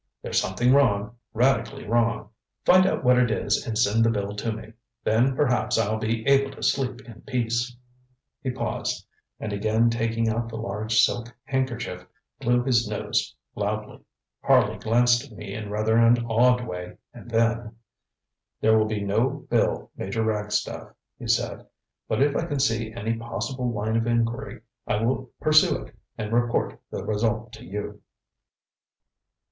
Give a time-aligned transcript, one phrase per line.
[0.23, 2.29] There's something wrong, radically wrong.
[2.65, 4.73] Find out what it is and send the bill to me.
[5.03, 7.71] Then perhaps I'll be able to sleep in peace.
[7.75, 7.77] ŌĆØ
[8.41, 9.05] He paused,
[9.39, 12.03] and again taking out the large silk handkerchief
[12.39, 13.99] blew his nose loudly.
[14.43, 17.75] Harley glanced at me in rather an odd way, and then:
[18.63, 21.67] ŌĆ£There will be no bill, Major Ragstaff, ŌĆØ he said;
[22.09, 26.33] ŌĆ£but if I can see any possible line of inquiry I will pursue it and
[26.33, 28.01] report the result to you.